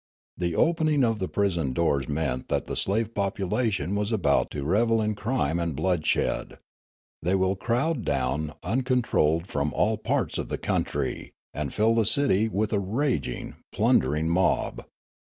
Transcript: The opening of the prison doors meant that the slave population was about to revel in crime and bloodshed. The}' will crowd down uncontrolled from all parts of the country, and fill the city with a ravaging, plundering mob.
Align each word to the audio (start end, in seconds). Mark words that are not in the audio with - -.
The 0.35 0.55
opening 0.55 1.03
of 1.03 1.19
the 1.19 1.27
prison 1.27 1.73
doors 1.73 2.09
meant 2.09 2.47
that 2.49 2.65
the 2.65 2.75
slave 2.75 3.13
population 3.13 3.93
was 3.93 4.11
about 4.11 4.49
to 4.49 4.63
revel 4.63 4.99
in 4.99 5.13
crime 5.13 5.59
and 5.59 5.75
bloodshed. 5.75 6.57
The}' 7.21 7.37
will 7.37 7.55
crowd 7.55 8.03
down 8.03 8.53
uncontrolled 8.63 9.45
from 9.45 9.71
all 9.75 9.99
parts 9.99 10.39
of 10.39 10.49
the 10.49 10.57
country, 10.57 11.33
and 11.53 11.71
fill 11.71 11.93
the 11.93 12.05
city 12.05 12.49
with 12.49 12.73
a 12.73 12.79
ravaging, 12.79 13.57
plundering 13.71 14.27
mob. 14.27 14.83